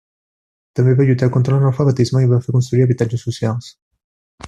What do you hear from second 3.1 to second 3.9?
socials.